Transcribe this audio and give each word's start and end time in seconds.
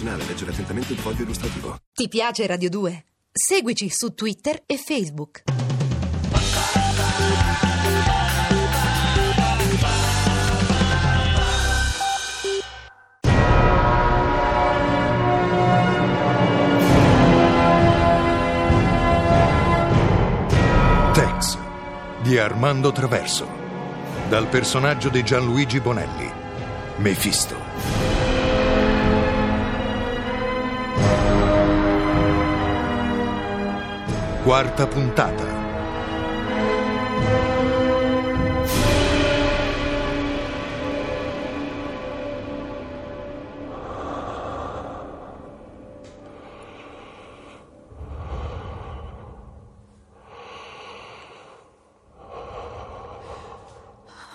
medicinale. 0.00 0.24
Leggere 0.24 0.50
attentamente 0.50 0.92
il 0.92 0.98
foglio 0.98 1.22
illustrativo. 1.22 1.78
Ti 1.92 2.08
piace 2.08 2.46
Radio 2.46 2.70
2? 2.70 3.04
Seguici 3.32 3.88
su 3.90 4.14
Twitter 4.14 4.62
e 4.66 4.76
Facebook. 4.76 5.44
Tex 21.12 21.58
di 22.22 22.38
Armando 22.38 22.92
Traverso. 22.92 23.58
Dal 24.28 24.46
personaggio 24.46 25.08
di 25.08 25.22
Gianluigi 25.24 25.80
Bonelli. 25.80 26.30
Mefisto. 26.98 27.69
Quarta 34.50 34.84
puntata. 34.88 35.44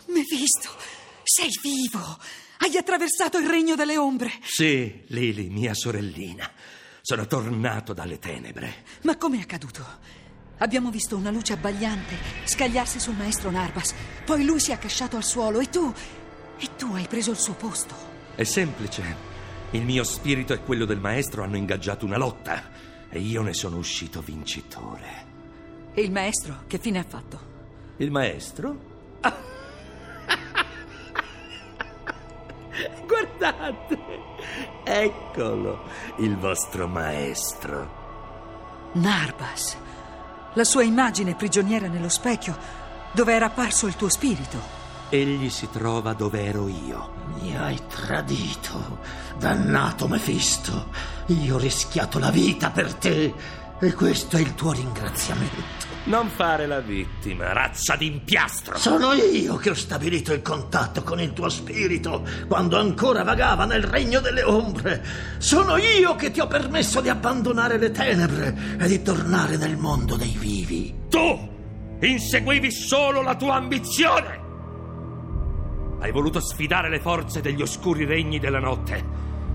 Mefisto, 0.05 0.69
sei 1.23 1.49
vivo! 1.61 1.99
Hai 2.59 2.77
attraversato 2.77 3.37
il 3.37 3.49
regno 3.49 3.75
delle 3.75 3.97
ombre! 3.97 4.31
Sì, 4.43 5.03
Lili, 5.07 5.49
mia 5.49 5.73
sorellina. 5.73 6.49
Sono 7.07 7.27
tornato 7.27 7.93
dalle 7.93 8.17
tenebre. 8.17 8.77
Ma 9.03 9.15
com'è 9.15 9.39
accaduto? 9.39 9.85
Abbiamo 10.57 10.89
visto 10.89 11.15
una 11.15 11.29
luce 11.29 11.53
abbagliante 11.53 12.15
scagliarsi 12.45 12.99
sul 12.99 13.13
maestro 13.13 13.51
Narbas. 13.51 13.93
Poi 14.25 14.43
lui 14.43 14.59
si 14.59 14.71
è 14.71 14.73
accasciato 14.73 15.15
al 15.15 15.23
suolo 15.23 15.59
e 15.59 15.69
tu. 15.69 15.93
E 16.57 16.69
tu 16.75 16.95
hai 16.95 17.05
preso 17.07 17.29
il 17.29 17.37
suo 17.37 17.53
posto. 17.53 17.93
È 18.33 18.41
semplice. 18.41 19.03
Il 19.69 19.83
mio 19.83 20.03
spirito 20.03 20.53
e 20.53 20.63
quello 20.63 20.85
del 20.85 20.99
maestro 20.99 21.43
hanno 21.43 21.57
ingaggiato 21.57 22.07
una 22.07 22.17
lotta 22.17 22.71
e 23.07 23.19
io 23.19 23.43
ne 23.43 23.53
sono 23.53 23.77
uscito 23.77 24.21
vincitore. 24.21 25.91
E 25.93 26.01
il 26.01 26.11
maestro 26.11 26.63
che 26.65 26.79
fine 26.79 26.97
ha 26.97 27.05
fatto? 27.07 27.39
Il 27.97 28.09
maestro? 28.09 29.19
Guardate, 33.37 33.99
eccolo, 34.83 35.83
il 36.17 36.37
vostro 36.37 36.87
maestro. 36.87 38.03
Narbas. 38.93 39.77
La 40.53 40.63
sua 40.63 40.83
immagine 40.83 41.35
prigioniera 41.35 41.87
nello 41.87 42.07
specchio, 42.07 42.57
dove 43.11 43.33
era 43.33 43.47
apparso 43.47 43.87
il 43.87 43.95
tuo 43.97 44.09
spirito. 44.09 44.83
Egli 45.09 45.49
si 45.49 45.69
trova 45.69 46.13
dove 46.13 46.45
ero 46.45 46.69
io. 46.69 47.11
Mi 47.41 47.57
hai 47.57 47.79
tradito, 47.87 48.99
dannato 49.37 50.07
Mefisto. 50.07 50.87
Io 51.27 51.55
ho 51.55 51.59
rischiato 51.59 52.19
la 52.19 52.31
vita 52.31 52.71
per 52.71 52.93
te 52.93 53.33
e 53.79 53.93
questo 53.93 54.37
è 54.37 54.39
il 54.39 54.55
tuo 54.55 54.71
ringraziamento. 54.71 55.93
Non 56.05 56.29
fare 56.29 56.67
la 56.67 56.81
vittima, 56.81 57.51
razza 57.51 57.95
d'impiastro. 57.95 58.77
Sono 58.77 59.13
io 59.13 59.55
che 59.55 59.71
ho 59.71 59.73
stabilito 59.73 60.33
il 60.33 60.43
contatto 60.43 61.01
con 61.01 61.19
il 61.19 61.33
tuo 61.33 61.49
spirito 61.49 62.23
quando 62.47 62.77
ancora 62.77 63.23
vagava 63.23 63.65
nel 63.65 63.81
regno 63.83 64.19
delle 64.19 64.43
ombre. 64.43 65.03
Sono 65.39 65.77
io 65.77 66.15
che 66.15 66.29
ti 66.29 66.39
ho 66.39 66.47
permesso 66.47 67.01
di 67.01 67.09
abbandonare 67.09 67.79
le 67.79 67.89
tenebre 67.89 68.77
e 68.79 68.87
di 68.87 69.01
tornare 69.01 69.57
nel 69.57 69.77
mondo 69.77 70.15
dei 70.15 70.35
vivi. 70.37 70.93
Tu 71.09 71.53
inseguivi 72.01 72.71
solo 72.71 73.23
la 73.23 73.35
tua 73.35 73.55
ambizione. 73.55 74.43
Hai 76.01 76.11
voluto 76.11 76.39
sfidare 76.39 76.89
le 76.89 76.99
forze 76.99 77.41
degli 77.41 77.63
oscuri 77.63 78.05
regni 78.05 78.37
della 78.37 78.59
notte 78.59 79.03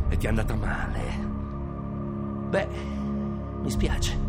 e 0.08 0.16
ti 0.16 0.26
è 0.26 0.28
andata 0.28 0.54
male. 0.54 1.28
Beh, 2.48 2.68
mi 3.62 3.70
spiace. 3.70 4.28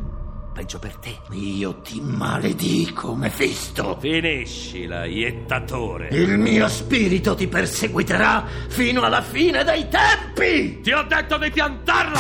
Peggio 0.54 0.80
per 0.80 0.96
te. 0.98 1.18
Io 1.32 1.80
ti 1.82 2.02
maledico, 2.02 3.16
Mefisto. 3.16 3.98
Finiscila, 4.00 5.06
iettatore. 5.06 6.10
Il 6.12 6.38
mio 6.38 6.68
spirito 6.68 7.36
ti 7.36 7.48
perseguiterà 7.48 8.46
fino 8.68 9.02
alla 9.02 9.22
fine 9.22 9.64
dei 9.64 9.88
tempi. 9.88 10.82
Ti 10.82 10.92
ho 10.92 11.04
detto 11.04 11.38
di 11.38 11.50
piantarla! 11.50 12.20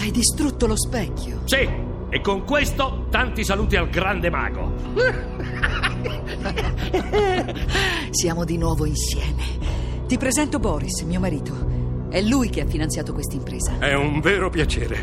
Hai 0.00 0.10
distrutto 0.10 0.66
lo 0.66 0.76
specchio. 0.76 1.42
Sì, 1.44 1.68
e 2.10 2.20
con 2.20 2.44
questo 2.44 3.06
tanti 3.10 3.44
saluti 3.44 3.76
al 3.76 3.88
grande 3.88 4.30
mago. 4.30 4.72
Siamo 8.10 8.44
di 8.44 8.58
nuovo 8.58 8.84
insieme. 8.84 9.44
Ti 10.08 10.18
presento 10.18 10.58
Boris, 10.58 11.02
mio 11.02 11.20
marito. 11.20 11.79
È 12.10 12.20
lui 12.22 12.50
che 12.50 12.62
ha 12.62 12.66
finanziato 12.66 13.12
questa 13.12 13.36
impresa. 13.36 13.78
È 13.78 13.94
un 13.94 14.20
vero 14.20 14.50
piacere. 14.50 14.98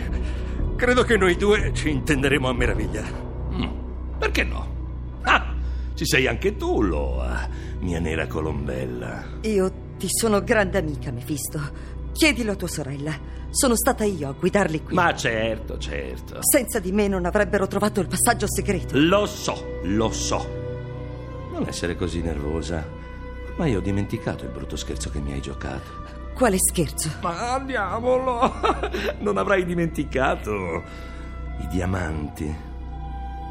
Credo 0.76 1.04
che 1.04 1.16
noi 1.16 1.38
due 1.38 1.72
ci 1.74 1.90
intenderemo 1.90 2.50
a 2.50 2.54
meraviglia. 2.54 3.02
Mm, 3.54 4.18
perché 4.20 4.44
no? 4.44 4.68
Ah, 5.22 5.56
ci 5.94 6.06
sei 6.06 6.28
anche 6.28 6.58
tu, 6.58 6.82
Loa, 6.82 7.48
mia 7.80 8.02
nera 8.02 8.28
colombella. 8.28 9.24
Io 9.44 9.72
ti 9.98 10.08
sono 10.10 10.44
grande 10.44 10.80
amica, 10.80 11.10
Mefisto. 11.12 11.62
Chiedilo 12.12 12.52
a 12.52 12.56
tua 12.56 12.68
sorella. 12.68 13.18
Sono 13.52 13.78
stata 13.78 14.04
io 14.04 14.28
a 14.28 14.34
guidarli 14.34 14.84
qui. 14.84 14.94
Ma 14.94 15.16
certo, 15.16 15.78
certo. 15.78 16.40
Senza 16.42 16.80
di 16.80 16.92
me 16.92 17.08
non 17.08 17.26
avrebbero 17.26 17.68
trovato 17.68 18.02
il 18.02 18.08
passaggio 18.08 18.48
segreto. 18.50 18.98
Lo 18.98 19.26
so, 19.26 19.80
lo 19.84 20.12
so. 20.12 20.46
Non 21.54 21.66
essere 21.70 21.96
così 21.96 22.20
nervosa. 22.22 22.86
Ormai 23.52 23.78
ho 23.78 23.80
dimenticato 23.82 24.44
il 24.44 24.52
brutto 24.52 24.76
scherzo 24.76 25.10
che 25.10 25.20
mi 25.22 25.32
hai 25.32 25.40
giocato. 25.40 26.17
Quale 26.38 26.58
scherzo? 26.60 27.10
Ma 27.22 27.56
andiamolo! 27.56 28.54
Non 29.20 29.38
avrai 29.38 29.66
dimenticato 29.66 30.84
i 31.62 31.68
diamanti. 31.68 32.56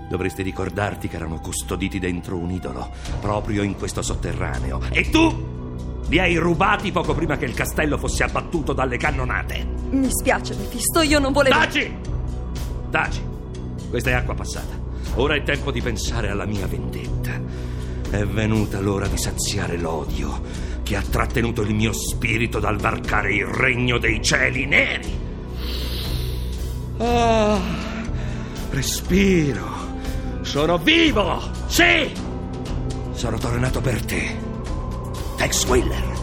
Dovresti 0.09 0.43
ricordarti 0.43 1.09
che 1.09 1.17
erano 1.17 1.41
custoditi 1.41 1.99
dentro 1.99 2.37
un 2.37 2.51
idolo, 2.51 2.93
proprio 3.21 3.65
in 3.65 3.75
questo 3.75 4.03
sotterraneo. 4.03 4.81
E 4.93 5.11
tu 5.11 6.05
li 6.07 6.21
hai 6.21 6.37
rubati 6.37 6.93
poco 6.93 7.13
prima 7.13 7.37
che 7.37 7.47
il 7.47 7.55
castello 7.55 7.99
fosse 7.99 8.23
abbattuto 8.23 8.73
dalle 8.73 8.99
cannonate. 8.99 9.67
Mi 9.91 10.09
spiace, 10.09 10.55
Mefisto, 10.55 11.01
io 11.01 11.19
non 11.19 11.33
volevo. 11.33 11.57
Taci! 11.57 11.93
Taci! 12.89 13.21
Questa 13.91 14.11
è 14.11 14.13
acqua 14.13 14.35
passata. 14.35 14.79
Ora 15.17 15.35
è 15.35 15.43
tempo 15.43 15.73
di 15.73 15.83
pensare 15.83 16.31
alla 16.31 16.47
mia 16.47 16.69
vendetta. 16.69 17.33
È 18.11 18.25
venuta 18.25 18.79
l'ora 18.79 19.09
di 19.09 19.19
saziare 19.19 19.77
l'odio 19.77 20.76
che 20.87 20.95
ha 20.95 21.03
trattenuto 21.03 21.63
il 21.63 21.75
mio 21.75 21.93
spirito 21.93 22.61
dal 22.61 22.79
varcare 22.79 23.35
il 23.35 23.45
regno 23.45 23.99
dei 23.99 24.23
cieli 24.23 24.67
neri. 24.67 25.19
Ah, 26.99 27.59
respiro. 28.71 29.75
Sono 30.43 30.79
vivo! 30.79 31.43
Sì! 31.67 32.13
Sono 33.15 33.37
tornato 33.37 33.81
per 33.81 34.05
te. 34.05 34.39
Tex 35.37 35.65
Wheeler. 35.65 36.15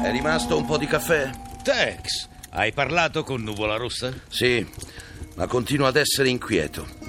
È 0.00 0.10
rimasto 0.12 0.56
un 0.56 0.64
po' 0.64 0.78
di 0.78 0.86
caffè? 0.86 1.28
Tex, 1.64 2.28
hai 2.50 2.72
parlato 2.72 3.24
con 3.24 3.42
Nuvola 3.42 3.76
Rossa? 3.76 4.12
Sì, 4.28 4.64
ma 5.34 5.48
continua 5.48 5.88
ad 5.88 5.96
essere 5.96 6.28
inquieto. 6.28 6.99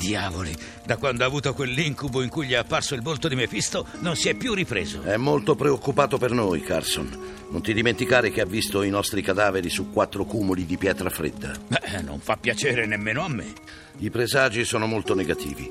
Diavoli, 0.00 0.56
da 0.82 0.96
quando 0.96 1.24
ha 1.24 1.26
avuto 1.26 1.52
quell'incubo 1.52 2.22
in 2.22 2.30
cui 2.30 2.46
gli 2.46 2.52
è 2.52 2.56
apparso 2.56 2.94
il 2.94 3.02
volto 3.02 3.28
di 3.28 3.34
Mefisto, 3.34 3.86
non 3.98 4.16
si 4.16 4.30
è 4.30 4.34
più 4.34 4.54
ripreso. 4.54 5.02
È 5.02 5.18
molto 5.18 5.54
preoccupato 5.54 6.16
per 6.16 6.30
noi, 6.30 6.62
Carson. 6.62 7.08
Non 7.50 7.60
ti 7.60 7.74
dimenticare 7.74 8.30
che 8.30 8.40
ha 8.40 8.46
visto 8.46 8.82
i 8.82 8.88
nostri 8.88 9.20
cadaveri 9.20 9.68
su 9.68 9.90
quattro 9.90 10.24
cumuli 10.24 10.64
di 10.64 10.78
pietra 10.78 11.10
fredda. 11.10 11.52
Beh, 11.68 12.00
non 12.00 12.18
fa 12.18 12.38
piacere 12.38 12.86
nemmeno 12.86 13.22
a 13.22 13.28
me. 13.28 13.52
I 13.98 14.08
presagi 14.08 14.64
sono 14.64 14.86
molto 14.86 15.14
negativi. 15.14 15.70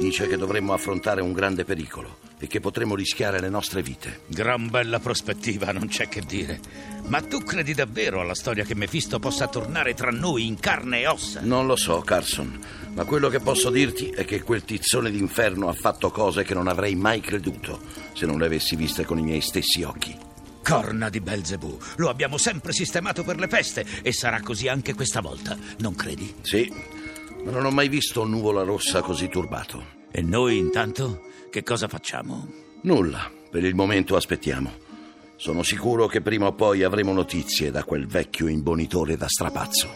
Dice 0.00 0.26
che 0.26 0.36
dovremmo 0.36 0.72
affrontare 0.72 1.20
un 1.22 1.32
grande 1.32 1.64
pericolo 1.64 2.33
e 2.44 2.46
che 2.46 2.60
potremmo 2.60 2.94
rischiare 2.94 3.40
le 3.40 3.48
nostre 3.48 3.82
vite. 3.82 4.20
Gran 4.26 4.68
bella 4.68 5.00
prospettiva, 5.00 5.72
non 5.72 5.88
c'è 5.88 6.08
che 6.08 6.20
dire. 6.20 6.60
Ma 7.06 7.20
tu 7.20 7.42
credi 7.42 7.74
davvero 7.74 8.20
alla 8.20 8.34
storia 8.34 8.64
che 8.64 8.74
Mefisto 8.74 9.18
possa 9.18 9.48
tornare 9.48 9.94
tra 9.94 10.10
noi 10.10 10.46
in 10.46 10.58
carne 10.58 11.00
e 11.00 11.06
ossa? 11.06 11.40
Non 11.42 11.66
lo 11.66 11.76
so, 11.76 12.00
Carson, 12.00 12.58
ma 12.94 13.04
quello 13.04 13.28
che 13.28 13.40
posso 13.40 13.70
dirti 13.70 14.10
è 14.10 14.24
che 14.24 14.42
quel 14.42 14.64
tizzone 14.64 15.10
d'inferno 15.10 15.68
ha 15.68 15.74
fatto 15.74 16.10
cose 16.10 16.44
che 16.44 16.54
non 16.54 16.68
avrei 16.68 16.94
mai 16.94 17.20
creduto 17.20 17.80
se 18.12 18.26
non 18.26 18.38
le 18.38 18.46
avessi 18.46 18.76
viste 18.76 19.04
con 19.04 19.18
i 19.18 19.22
miei 19.22 19.40
stessi 19.40 19.82
occhi. 19.82 20.16
Corna 20.62 21.08
di 21.08 21.20
Belzebù, 21.20 21.78
lo 21.96 22.08
abbiamo 22.08 22.38
sempre 22.38 22.72
sistemato 22.72 23.22
per 23.22 23.38
le 23.38 23.48
feste 23.48 23.84
e 24.02 24.12
sarà 24.12 24.40
così 24.40 24.68
anche 24.68 24.94
questa 24.94 25.20
volta, 25.20 25.56
non 25.78 25.94
credi? 25.94 26.34
Sì, 26.40 26.72
ma 27.44 27.50
non 27.50 27.66
ho 27.66 27.70
mai 27.70 27.88
visto 27.88 28.22
un 28.22 28.30
nuvola 28.30 28.62
rossa 28.62 29.02
così 29.02 29.28
turbato. 29.28 30.03
E 30.16 30.22
noi 30.22 30.58
intanto 30.58 31.22
che 31.50 31.64
cosa 31.64 31.88
facciamo? 31.88 32.46
Nulla, 32.82 33.28
per 33.50 33.64
il 33.64 33.74
momento 33.74 34.14
aspettiamo. 34.14 34.70
Sono 35.34 35.64
sicuro 35.64 36.06
che 36.06 36.20
prima 36.20 36.46
o 36.46 36.52
poi 36.52 36.84
avremo 36.84 37.12
notizie 37.12 37.72
da 37.72 37.82
quel 37.82 38.06
vecchio 38.06 38.46
imbonitore 38.46 39.16
da 39.16 39.26
strapazzo. 39.26 39.88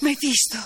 Mefisto, 0.00 0.56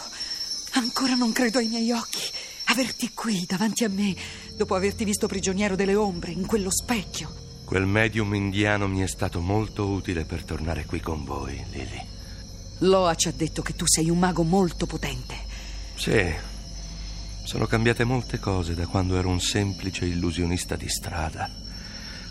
ancora 0.75 1.15
non 1.15 1.33
credo 1.33 1.59
ai 1.59 1.67
miei 1.67 1.91
occhi. 1.91 2.23
Averti 2.67 3.11
qui 3.13 3.45
davanti 3.49 3.83
a 3.83 3.89
me, 3.89 4.15
dopo 4.57 4.77
averti 4.77 5.03
visto 5.03 5.27
prigioniero 5.27 5.75
delle 5.75 5.97
ombre, 5.97 6.31
in 6.31 6.47
quello 6.47 6.71
specchio. 6.71 7.35
Quel 7.65 7.87
medium 7.87 8.33
indiano 8.33 8.87
mi 8.87 9.01
è 9.01 9.09
stato 9.09 9.41
molto 9.41 9.89
utile 9.89 10.25
per 10.25 10.45
tornare 10.45 10.85
qui 10.85 11.01
con 11.01 11.25
voi, 11.25 11.61
Lily. 11.73 12.07
Loa 12.79 13.17
ci 13.17 13.27
ha 13.27 13.33
detto 13.33 13.61
che 13.61 13.75
tu 13.75 13.87
sei 13.89 14.09
un 14.09 14.21
mago 14.21 14.45
molto 14.45 14.87
potente. 14.87 15.53
Sì, 15.97 16.35
sono 17.45 17.67
cambiate 17.67 18.05
molte 18.05 18.39
cose 18.39 18.75
da 18.75 18.87
quando 18.87 19.17
ero 19.17 19.29
un 19.29 19.41
semplice 19.41 20.07
illusionista 20.07 20.77
di 20.77 20.89
strada. 20.89 21.51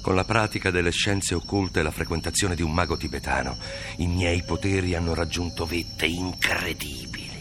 Con 0.01 0.15
la 0.15 0.25
pratica 0.25 0.69
delle 0.69 0.92
scienze 0.92 1.33
occulte 1.33 1.80
e 1.80 1.83
la 1.83 1.92
frequentazione 1.92 2.56
di 2.56 2.62
un 2.62 2.74
mago 2.74 2.98
tibetano, 2.98 3.57
i 3.98 4.07
miei 4.07 4.44
poteri 4.44 4.95
hanno 4.95 5.13
raggiunto 5.13 5.65
vette 5.65 6.06
incredibili. 6.06 7.31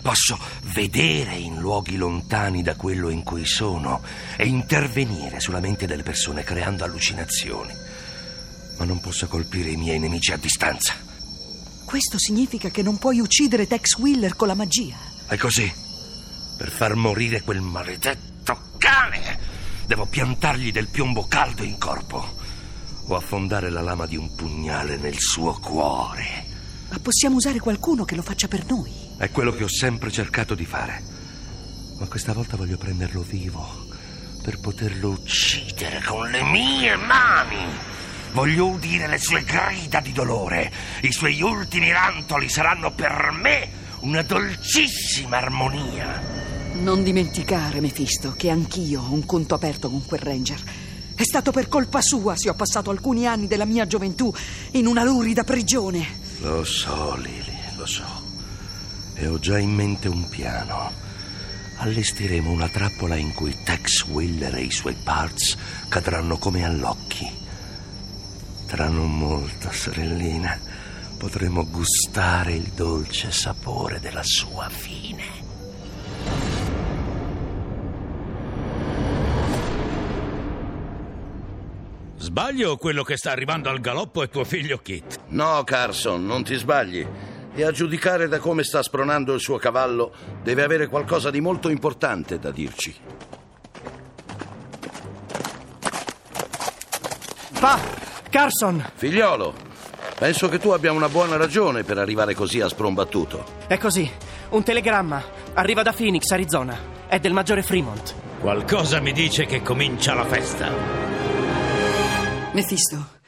Posso 0.00 0.38
vedere 0.72 1.34
in 1.34 1.58
luoghi 1.58 1.96
lontani 1.96 2.62
da 2.62 2.76
quello 2.76 3.10
in 3.10 3.22
cui 3.22 3.44
sono 3.44 4.02
e 4.36 4.46
intervenire 4.46 5.38
sulla 5.38 5.60
mente 5.60 5.86
delle 5.86 6.02
persone 6.02 6.42
creando 6.42 6.82
allucinazioni. 6.82 7.72
Ma 8.78 8.84
non 8.84 9.00
posso 9.00 9.28
colpire 9.28 9.68
i 9.68 9.76
miei 9.76 9.98
nemici 9.98 10.32
a 10.32 10.38
distanza. 10.38 10.94
Questo 11.84 12.18
significa 12.18 12.70
che 12.70 12.82
non 12.82 12.96
puoi 12.96 13.20
uccidere 13.20 13.66
Tex 13.66 13.98
Wheeler 13.98 14.34
con 14.34 14.48
la 14.48 14.54
magia. 14.54 15.11
È 15.32 15.38
così. 15.38 15.72
Per 16.58 16.70
far 16.70 16.94
morire 16.94 17.40
quel 17.40 17.62
maledetto 17.62 18.72
cane, 18.76 19.38
devo 19.86 20.04
piantargli 20.04 20.70
del 20.70 20.88
piombo 20.88 21.26
caldo 21.26 21.62
in 21.62 21.78
corpo 21.78 22.36
o 23.06 23.16
affondare 23.16 23.70
la 23.70 23.80
lama 23.80 24.04
di 24.04 24.16
un 24.16 24.34
pugnale 24.34 24.98
nel 24.98 25.18
suo 25.18 25.54
cuore. 25.54 26.44
Ma 26.90 26.98
possiamo 26.98 27.36
usare 27.36 27.60
qualcuno 27.60 28.04
che 28.04 28.14
lo 28.14 28.20
faccia 28.20 28.46
per 28.46 28.66
noi. 28.66 28.92
È 29.16 29.30
quello 29.30 29.52
che 29.52 29.64
ho 29.64 29.70
sempre 29.70 30.12
cercato 30.12 30.54
di 30.54 30.66
fare. 30.66 31.02
Ma 31.98 32.06
questa 32.08 32.34
volta 32.34 32.58
voglio 32.58 32.76
prenderlo 32.76 33.22
vivo 33.22 33.86
per 34.42 34.60
poterlo 34.60 35.12
uccidere 35.12 36.02
con 36.04 36.28
le 36.28 36.42
mie 36.42 36.94
mani. 36.96 37.64
Voglio 38.32 38.66
udire 38.66 39.08
le 39.08 39.18
sue 39.18 39.44
grida 39.44 40.00
di 40.00 40.12
dolore. 40.12 40.70
I 41.00 41.10
suoi 41.10 41.40
ultimi 41.40 41.90
rantoli 41.90 42.50
saranno 42.50 42.92
per 42.92 43.30
me 43.32 43.80
una 44.02 44.22
dolcissima 44.22 45.36
armonia. 45.36 46.20
Non 46.74 47.04
dimenticare, 47.04 47.80
Mefisto, 47.80 48.34
che 48.36 48.50
anch'io 48.50 49.00
ho 49.00 49.12
un 49.12 49.24
conto 49.24 49.54
aperto 49.54 49.88
con 49.88 50.04
quel 50.04 50.20
ranger. 50.20 50.60
È 51.14 51.22
stato 51.22 51.52
per 51.52 51.68
colpa 51.68 52.00
sua 52.00 52.34
se 52.34 52.48
ho 52.48 52.54
passato 52.54 52.90
alcuni 52.90 53.26
anni 53.26 53.46
della 53.46 53.64
mia 53.64 53.86
gioventù 53.86 54.32
in 54.72 54.86
una 54.86 55.04
lurida 55.04 55.44
prigione. 55.44 56.04
Lo 56.40 56.64
so, 56.64 57.14
Lily, 57.16 57.58
lo 57.76 57.86
so. 57.86 58.22
E 59.14 59.26
ho 59.28 59.38
già 59.38 59.58
in 59.58 59.72
mente 59.72 60.08
un 60.08 60.28
piano. 60.28 60.90
Allestiremo 61.76 62.50
una 62.50 62.68
trappola 62.68 63.14
in 63.14 63.32
cui 63.34 63.56
Tex 63.62 64.04
Wheeler 64.06 64.56
e 64.56 64.62
i 64.62 64.70
suoi 64.72 64.96
parts 65.00 65.56
cadranno 65.88 66.38
come 66.38 66.64
all'occhi. 66.64 67.30
Tra 68.66 68.88
non 68.88 69.16
molto, 69.16 69.70
sorellina, 69.70 70.58
potremo 71.22 71.64
gustare 71.70 72.54
il 72.54 72.72
dolce 72.74 73.30
sapore 73.30 74.00
della 74.00 74.24
sua 74.24 74.68
fine. 74.68 75.22
Sbaglio 82.16 82.76
quello 82.76 83.04
che 83.04 83.16
sta 83.16 83.30
arrivando 83.30 83.70
al 83.70 83.78
galoppo 83.78 84.24
è 84.24 84.28
tuo 84.28 84.42
figlio 84.42 84.78
Kit. 84.78 85.20
No, 85.28 85.62
Carson, 85.62 86.26
non 86.26 86.42
ti 86.42 86.56
sbagli. 86.56 87.06
E 87.54 87.62
a 87.62 87.70
giudicare 87.70 88.26
da 88.26 88.40
come 88.40 88.64
sta 88.64 88.82
spronando 88.82 89.32
il 89.32 89.40
suo 89.40 89.58
cavallo, 89.58 90.12
deve 90.42 90.64
avere 90.64 90.88
qualcosa 90.88 91.30
di 91.30 91.40
molto 91.40 91.68
importante 91.68 92.40
da 92.40 92.50
dirci. 92.50 92.92
Pa, 97.60 97.78
Carson, 98.28 98.90
Figliolo, 98.96 99.61
penso 100.22 100.48
che 100.48 100.60
tu 100.60 100.68
abbia 100.68 100.92
una 100.92 101.08
buona 101.08 101.36
ragione 101.36 101.82
per 101.82 101.98
arrivare 101.98 102.32
così 102.32 102.60
a 102.60 102.68
sprombattuto. 102.68 103.44
è 103.66 103.76
così. 103.76 104.08
Un 104.50 104.62
telegramma. 104.62 105.20
Arriva 105.54 105.82
da 105.82 105.92
Phoenix, 105.92 106.30
Arizona. 106.30 107.08
È 107.08 107.18
del 107.18 107.32
maggiore 107.32 107.64
Fremont. 107.64 108.14
Qualcosa 108.38 109.00
mi 109.00 109.10
dice 109.10 109.46
che 109.46 109.62
comincia 109.62 110.14
la 110.14 110.24
festa. 110.24 110.70
Mefisto, 112.52 113.18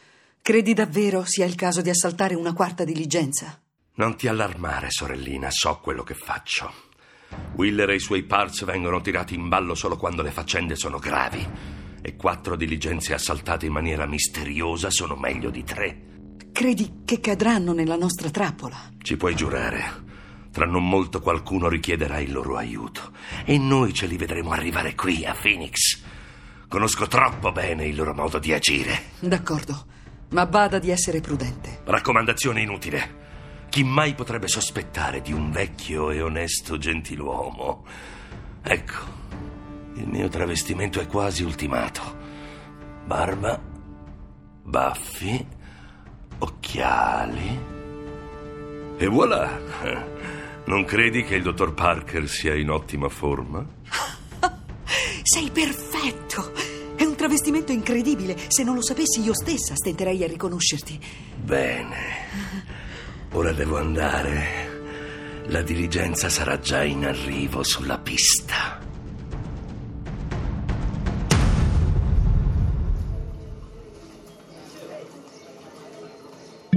credi 0.41 0.73
davvero 0.73 1.25
sia 1.25 1.47
il 1.47 1.57
caso 1.57 1.81
di 1.81 1.91
assaltare 1.91 2.37
una 2.37 2.53
quarta 2.53 2.85
diligenza? 2.85 3.61
Non 3.95 4.15
ti 4.17 4.29
allarmare, 4.29 4.93
sorellina, 4.93 5.51
so 5.51 5.81
quello 5.83 6.05
che 6.05 6.15
faccio. 6.15 6.73
Wheeler 7.57 7.91
e 7.91 7.97
i 7.97 8.01
suoi 8.01 8.23
parts 8.23 8.65
vengono 8.65 9.01
tirati 9.01 9.35
in 9.35 9.49
ballo 9.49 9.75
solo 9.75 9.97
quando 9.97 10.23
le 10.23 10.31
faccende 10.31 10.77
sono 10.77 11.01
gravi. 11.01 11.45
E 12.01 12.15
quattro 12.15 12.55
diligenze 12.55 13.15
assaltate 13.15 13.67
in 13.67 13.73
maniera 13.73 14.07
misteriosa 14.07 14.91
sono 14.91 15.17
meglio 15.17 15.51
di 15.51 15.65
tre. 15.65 16.13
Credi 16.55 17.01
che 17.05 17.19
cadranno 17.19 17.73
nella 17.73 17.97
nostra 17.97 18.31
trappola? 18.31 18.77
Ci 19.03 19.17
puoi 19.17 19.35
giurare. 19.35 20.03
Tra 20.53 20.67
non 20.67 20.89
molto 20.89 21.21
qualcuno 21.21 21.67
richiederà 21.69 22.21
il 22.21 22.31
loro 22.31 22.57
aiuto. 22.57 23.11
E 23.45 23.59
noi 23.59 23.93
ce 23.93 24.07
li 24.07 24.17
vedremo 24.17 24.53
arrivare 24.53 24.95
qui, 24.95 25.27
a 25.27 25.35
Phoenix. 25.35 26.01
Conosco 26.69 27.09
troppo 27.09 27.51
bene 27.51 27.87
il 27.87 27.97
loro 27.97 28.15
modo 28.15 28.39
di 28.39 28.53
agire. 28.53 29.07
D'accordo, 29.19 29.85
ma 30.29 30.47
bada 30.47 30.79
di 30.79 30.91
essere 30.91 31.21
prudente. 31.21 31.81
Raccomandazione 31.87 32.61
inutile. 32.61 33.23
Chi 33.69 33.83
mai 33.83 34.15
potrebbe 34.15 34.47
sospettare 34.47 35.23
di 35.23 35.33
un 35.33 35.51
vecchio 35.51 36.13
e 36.13 36.23
onesto 36.23 36.79
gentiluomo? 36.79 37.85
Ecco, 38.63 38.99
il 39.95 40.07
mio 40.07 40.29
travestimento 40.29 41.01
è 41.01 41.09
quasi 41.09 41.43
ultimato. 41.43 42.17
Barba, 43.05 43.61
baffi, 44.63 45.54
occhiali. 46.45 47.73
E 48.97 49.07
voilà! 49.07 49.61
Non 50.67 50.85
credi 50.85 51.25
che 51.25 51.37
il 51.37 51.43
dottor 51.43 51.75
Parker 51.75 52.29
sia 52.29 52.55
in 52.55 52.71
ottima 52.71 53.09
forma? 53.09 53.67
Sei 55.23 55.51
perfetto! 55.51 56.53
È 56.95 57.05
un 57.05 57.17
travestimento 57.17 57.73
incredibile. 57.73 58.37
Se 58.49 58.63
non 58.63 58.75
lo 58.75 58.83
sapessi 58.83 59.21
io 59.21 59.35
stessa 59.35 59.75
stenterei 59.75 60.23
a 60.23 60.27
riconoscerti. 60.27 61.01
Bene. 61.37 61.97
Ora 63.33 63.53
devo 63.53 63.79
andare. 63.79 65.43
La 65.47 65.63
diligenza 65.63 66.29
sarà 66.29 66.59
già 66.61 66.85
in 66.85 67.05
arrivo 67.05 67.63
sulla 67.63 67.99
pista. 67.99 68.84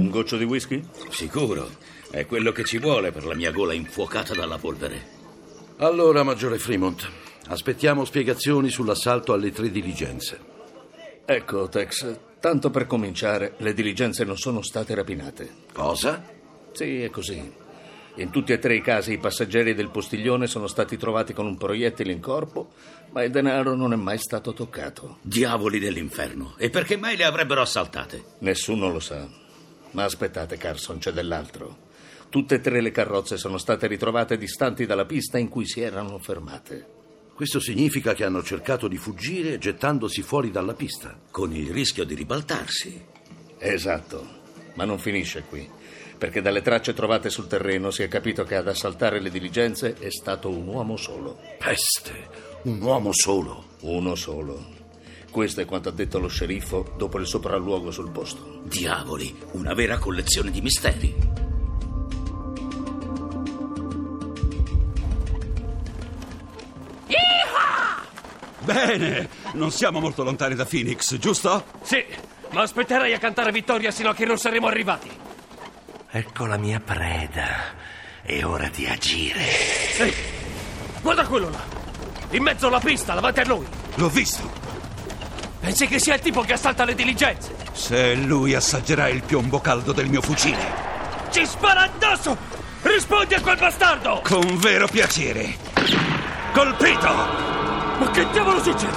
Un 0.08 0.14
goccio 0.14 0.38
di 0.38 0.44
whisky? 0.44 0.82
Sicuro. 1.10 1.68
È 2.10 2.24
quello 2.24 2.50
che 2.50 2.64
ci 2.64 2.78
vuole 2.78 3.12
per 3.12 3.26
la 3.26 3.34
mia 3.34 3.50
gola 3.50 3.74
infuocata 3.74 4.32
dalla 4.32 4.56
polvere. 4.56 5.06
Allora, 5.80 6.22
maggiore 6.22 6.56
Fremont, 6.56 7.06
aspettiamo 7.48 8.06
spiegazioni 8.06 8.70
sull'assalto 8.70 9.34
alle 9.34 9.52
tre 9.52 9.70
diligenze. 9.70 10.40
Ecco, 11.26 11.68
Tex, 11.68 12.20
tanto 12.40 12.70
per 12.70 12.86
cominciare, 12.86 13.52
le 13.58 13.74
diligenze 13.74 14.24
non 14.24 14.38
sono 14.38 14.62
state 14.62 14.94
rapinate. 14.94 15.46
Cosa? 15.74 16.24
Sì, 16.72 17.02
è 17.02 17.10
così. 17.10 17.52
In 18.14 18.30
tutti 18.30 18.52
e 18.54 18.58
tre 18.58 18.76
i 18.76 18.80
casi 18.80 19.12
i 19.12 19.18
passeggeri 19.18 19.74
del 19.74 19.90
postiglione 19.90 20.46
sono 20.46 20.68
stati 20.68 20.96
trovati 20.96 21.34
con 21.34 21.44
un 21.44 21.58
proiettile 21.58 22.12
in 22.12 22.20
corpo, 22.20 22.70
ma 23.10 23.24
il 23.24 23.30
denaro 23.30 23.76
non 23.76 23.92
è 23.92 23.96
mai 23.96 24.16
stato 24.16 24.54
toccato. 24.54 25.18
Diavoli 25.20 25.78
dell'inferno. 25.78 26.54
E 26.56 26.70
perché 26.70 26.96
mai 26.96 27.14
le 27.18 27.24
avrebbero 27.24 27.60
assaltate? 27.60 28.24
Nessuno 28.38 28.90
lo 28.90 29.00
sa. 29.00 29.46
Ma 29.92 30.04
aspettate, 30.04 30.56
Carson, 30.56 30.98
c'è 30.98 31.12
dell'altro. 31.12 31.86
Tutte 32.28 32.56
e 32.56 32.60
tre 32.60 32.82
le 32.82 32.90
carrozze 32.90 33.38
sono 33.38 33.56
state 33.56 33.86
ritrovate 33.86 34.36
distanti 34.36 34.84
dalla 34.84 35.06
pista 35.06 35.38
in 35.38 35.48
cui 35.48 35.66
si 35.66 35.80
erano 35.80 36.18
fermate. 36.18 36.96
Questo 37.34 37.60
significa 37.60 38.14
che 38.14 38.24
hanno 38.24 38.42
cercato 38.42 38.88
di 38.88 38.96
fuggire 38.96 39.58
gettandosi 39.58 40.22
fuori 40.22 40.50
dalla 40.50 40.74
pista. 40.74 41.18
Con 41.30 41.54
il 41.54 41.70
rischio 41.70 42.04
di 42.04 42.14
ribaltarsi. 42.14 43.00
Esatto, 43.58 44.26
ma 44.74 44.84
non 44.84 44.98
finisce 44.98 45.44
qui, 45.48 45.68
perché 46.18 46.42
dalle 46.42 46.62
tracce 46.62 46.92
trovate 46.92 47.30
sul 47.30 47.46
terreno 47.46 47.90
si 47.90 48.02
è 48.02 48.08
capito 48.08 48.44
che 48.44 48.56
ad 48.56 48.68
assaltare 48.68 49.20
le 49.20 49.30
diligenze 49.30 49.94
è 49.98 50.10
stato 50.10 50.50
un 50.50 50.66
uomo 50.66 50.96
solo. 50.96 51.38
Peste, 51.58 52.28
un 52.62 52.80
uomo 52.82 53.12
solo. 53.12 53.66
Uno 53.80 54.16
solo. 54.16 54.87
Questo 55.30 55.60
è 55.60 55.64
quanto 55.64 55.88
ha 55.88 55.92
detto 55.92 56.18
lo 56.18 56.28
sceriffo 56.28 56.94
dopo 56.96 57.18
il 57.18 57.26
sopralluogo 57.26 57.90
sul 57.90 58.10
posto. 58.10 58.60
Diavoli, 58.64 59.36
una 59.52 59.74
vera 59.74 59.98
collezione 59.98 60.50
di 60.50 60.60
misteri. 60.60 61.46
Bene, 68.68 69.28
non 69.52 69.70
siamo 69.70 69.98
molto 69.98 70.22
lontani 70.22 70.54
da 70.54 70.66
Phoenix, 70.66 71.16
giusto? 71.16 71.64
Sì, 71.80 72.04
ma 72.50 72.60
aspetterei 72.60 73.14
a 73.14 73.18
cantare 73.18 73.50
vittoria 73.50 73.90
sino 73.90 74.10
a 74.10 74.14
che 74.14 74.26
non 74.26 74.36
saremo 74.36 74.66
arrivati. 74.66 75.10
Ecco 76.10 76.44
la 76.44 76.58
mia 76.58 76.78
preda. 76.78 77.46
È 78.20 78.44
ora 78.44 78.68
di 78.68 78.84
agire. 78.86 79.40
Ehi, 79.98 80.14
guarda 81.00 81.26
quello 81.26 81.48
là. 81.48 81.64
In 82.30 82.42
mezzo 82.42 82.66
alla 82.66 82.78
pista, 82.78 83.14
davanti 83.14 83.40
a 83.40 83.44
noi. 83.44 83.66
L'ho 83.94 84.08
visto. 84.10 84.67
Pensi 85.68 85.86
che 85.86 85.98
sia 85.98 86.14
il 86.14 86.20
tipo 86.20 86.40
che 86.40 86.54
assalta 86.54 86.86
le 86.86 86.94
diligenze? 86.94 87.54
Se 87.72 88.14
lui 88.14 88.54
assaggerà 88.54 89.08
il 89.08 89.22
piombo 89.22 89.60
caldo 89.60 89.92
del 89.92 90.08
mio 90.08 90.22
fucile. 90.22 90.56
Ci 91.28 91.44
spara 91.44 91.82
addosso! 91.82 92.34
Rispondi 92.80 93.34
a 93.34 93.42
quel 93.42 93.58
bastardo! 93.58 94.22
Con 94.24 94.56
vero 94.56 94.86
piacere. 94.86 95.58
Colpito! 96.54 97.14
Ma 97.98 98.10
che 98.14 98.26
diavolo 98.30 98.62
succede? 98.62 98.96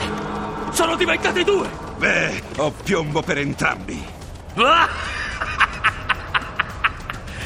Sono 0.71 0.95
diventati 0.95 1.43
due! 1.43 1.69
Beh, 1.97 2.41
ho 2.55 2.71
piombo 2.71 3.21
per 3.21 3.39
entrambi. 3.39 4.01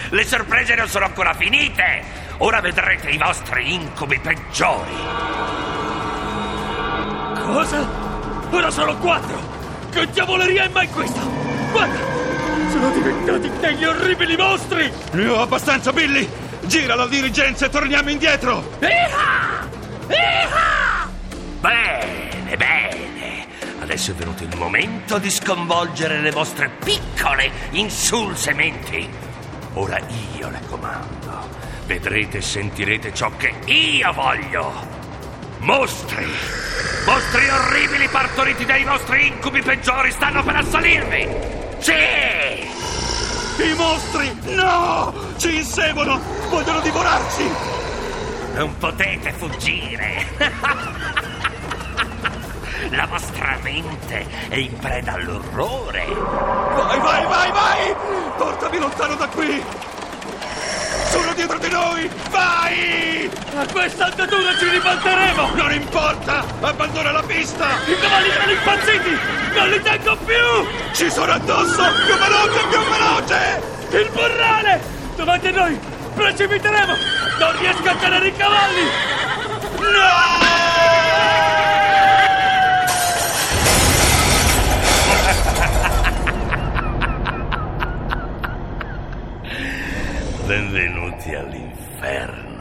Le 0.09 0.23
sorprese 0.23 0.75
non 0.75 0.87
sono 0.87 1.05
ancora 1.05 1.33
finite! 1.33 2.03
Ora 2.37 2.61
vedrete 2.61 3.09
i 3.09 3.17
vostri 3.17 3.73
incubi 3.73 4.19
peggiori. 4.19 4.93
Cosa? 7.41 8.04
Ora 8.55 8.71
sono 8.71 8.97
quattro! 8.99 9.37
Che 9.91 10.09
diavoleria 10.11 10.63
è 10.63 10.69
mai 10.69 10.87
questa? 10.87 11.19
Guarda! 11.73 11.99
Sono 12.71 12.89
diventati 12.91 13.51
degli 13.59 13.83
orribili 13.83 14.37
mostri! 14.37 14.89
Ne 15.11 15.27
ho 15.27 15.41
abbastanza, 15.41 15.91
Billy! 15.91 16.25
Gira 16.61 16.95
la 16.95 17.05
dirigenza 17.05 17.65
e 17.65 17.69
torniamo 17.69 18.09
indietro! 18.09 18.77
Iha! 18.79 19.67
Iha! 20.07 21.09
Bene, 21.59 22.55
bene. 22.55 23.45
Adesso 23.81 24.11
è 24.11 24.13
venuto 24.13 24.43
il 24.43 24.55
momento 24.55 25.17
di 25.17 25.29
sconvolgere 25.29 26.21
le 26.21 26.31
vostre 26.31 26.71
piccole, 26.81 27.51
insulse 27.71 28.53
menti. 28.53 29.05
Ora 29.73 29.99
io 30.37 30.49
le 30.49 30.61
comando. 30.69 31.49
Vedrete 31.87 32.37
e 32.37 32.41
sentirete 32.41 33.13
ciò 33.13 33.29
che 33.35 33.53
io 33.65 34.13
voglio. 34.13 34.71
Mostri! 35.59 36.94
Mostri 37.35 37.51
orribili 37.51 38.07
partoriti 38.07 38.63
dai 38.63 38.85
vostri 38.85 39.27
incubi 39.27 39.61
peggiori 39.61 40.09
stanno 40.09 40.41
per 40.41 40.55
assalirvi! 40.55 41.27
Sì! 41.79 41.91
I 41.91 43.73
mostri! 43.75 44.33
No! 44.55 45.13
Ci 45.35 45.57
inseguono! 45.57 46.17
Vogliono 46.47 46.79
divorarci! 46.79 47.51
Non 48.53 48.77
potete 48.77 49.33
fuggire! 49.33 50.25
La 52.91 53.05
vostra 53.05 53.57
mente 53.63 54.25
è 54.47 54.55
in 54.55 54.79
preda 54.79 55.15
all'orrore! 55.15 56.05
Vai, 56.05 56.99
vai, 57.01 57.25
vai, 57.25 57.51
vai! 57.51 57.95
Portami 58.37 58.77
lontano 58.77 59.15
da 59.15 59.27
qui! 59.27 59.61
Sono 61.09 61.33
dietro 61.33 61.57
di 61.57 61.69
noi! 61.69 62.09
Vai! 62.29 63.04
A 63.57 63.65
questa 63.71 64.07
altatura 64.07 64.53
ci 64.57 64.67
ribalteremo! 64.67 65.55
Non 65.55 65.71
importa! 65.71 66.43
Abbandona 66.59 67.11
la 67.11 67.23
pista! 67.23 67.67
I 67.85 67.97
cavalli 68.01 68.29
sono 68.29 68.51
impazziti! 68.51 69.17
Non 69.55 69.69
li 69.69 69.81
tengo 69.81 70.17
più! 70.25 70.91
Ci 70.93 71.09
sono 71.09 71.31
addosso! 71.31 71.83
Più 72.05 72.15
veloce, 72.17 72.67
più 72.67 72.79
veloce! 72.79 73.61
Il 73.97 74.09
burrale! 74.11 74.81
Davanti 75.15 75.47
a 75.47 75.51
noi! 75.51 75.79
Precipiteremo! 76.15 76.95
Non 77.39 77.57
riesco 77.57 77.89
a 77.89 77.95
tenere 77.95 78.27
i 78.27 78.35
cavalli! 78.35 79.13
Benvenuti 90.45 91.33
all'inferno. 91.33 92.54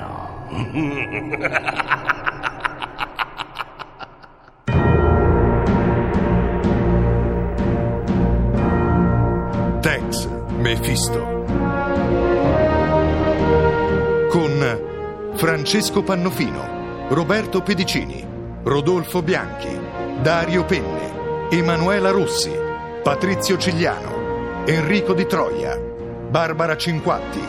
Tex 9.81 10.29
Mephisto. 10.59 11.45
Con 14.31 14.81
Francesco 15.35 16.03
Pannofino, 16.03 17.07
Roberto 17.09 17.63
Pedicini, 17.63 18.27
Rodolfo 18.63 19.23
Bianchi, 19.23 19.79
Dario 20.23 20.65
Penne, 20.65 21.49
Emanuela 21.51 22.11
Rossi, 22.11 22.53
Patrizio 23.03 23.59
Cigliano, 23.59 24.65
Enrico 24.65 25.13
Di 25.13 25.27
Troia, 25.27 25.79
Barbara 25.79 26.77
Cinquatti, 26.77 27.41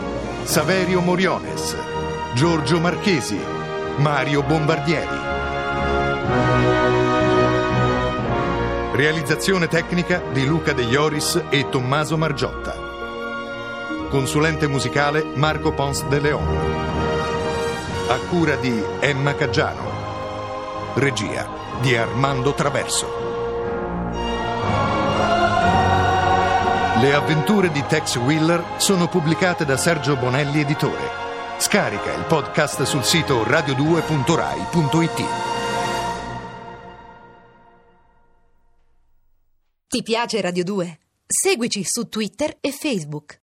Saverio 0.42 1.00
Moriones, 1.00 1.95
Giorgio 2.34 2.80
Marchesi, 2.80 3.40
Mario 3.96 4.42
Bombardieri. 4.42 5.18
Realizzazione 8.92 9.68
tecnica 9.68 10.22
di 10.32 10.46
Luca 10.46 10.72
De 10.72 10.82
Ioris 10.82 11.42
e 11.48 11.68
Tommaso 11.68 12.16
Margiotta. 12.16 12.74
Consulente 14.10 14.66
musicale 14.66 15.24
Marco 15.34 15.72
Pons 15.72 16.04
de 16.08 16.20
Leon. 16.20 16.58
A 18.08 18.16
cura 18.28 18.56
di 18.56 18.82
Emma 19.00 19.34
Caggiano. 19.34 19.84
Regia 20.94 21.48
di 21.80 21.96
Armando 21.96 22.52
Traverso. 22.52 23.24
Le 27.00 27.14
avventure 27.14 27.70
di 27.70 27.84
Tex 27.86 28.16
Wheeler 28.16 28.62
sono 28.76 29.06
pubblicate 29.08 29.64
da 29.64 29.76
Sergio 29.76 30.16
Bonelli 30.16 30.60
Editore. 30.60 31.25
Scarica 31.58 32.12
il 32.12 32.24
podcast 32.26 32.82
sul 32.82 33.02
sito 33.02 33.42
radio2.rai.it. 33.42 35.24
Ti 39.88 40.02
piace 40.02 40.40
Radio 40.42 40.64
2? 40.64 40.98
Seguici 41.26 41.82
su 41.84 42.08
Twitter 42.08 42.58
e 42.60 42.70
Facebook. 42.72 43.34